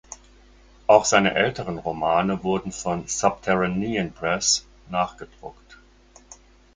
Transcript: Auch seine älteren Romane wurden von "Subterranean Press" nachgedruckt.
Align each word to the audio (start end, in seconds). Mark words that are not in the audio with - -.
Auch 0.87 1.05
seine 1.05 1.35
älteren 1.35 1.77
Romane 1.77 2.43
wurden 2.43 2.71
von 2.71 3.05
"Subterranean 3.05 4.11
Press" 4.11 4.65
nachgedruckt. 4.89 5.77